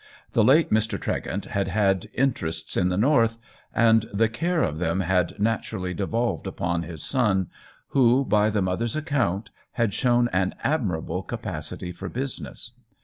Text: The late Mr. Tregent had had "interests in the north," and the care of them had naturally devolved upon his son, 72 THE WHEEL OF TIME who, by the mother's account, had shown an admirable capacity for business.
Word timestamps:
The 0.33 0.43
late 0.43 0.71
Mr. 0.71 0.99
Tregent 0.99 1.45
had 1.45 1.67
had 1.67 2.09
"interests 2.15 2.75
in 2.75 2.89
the 2.89 2.97
north," 2.97 3.37
and 3.71 4.07
the 4.11 4.27
care 4.29 4.63
of 4.63 4.79
them 4.79 5.01
had 5.01 5.39
naturally 5.39 5.93
devolved 5.93 6.47
upon 6.47 6.81
his 6.81 7.03
son, 7.03 7.35
72 7.35 7.43
THE 7.43 7.43
WHEEL 7.43 7.51
OF 7.51 7.67
TIME 7.67 7.81
who, 7.87 8.25
by 8.27 8.49
the 8.49 8.61
mother's 8.63 8.95
account, 8.95 9.51
had 9.73 9.93
shown 9.93 10.27
an 10.33 10.55
admirable 10.63 11.21
capacity 11.21 11.91
for 11.91 12.09
business. 12.09 12.71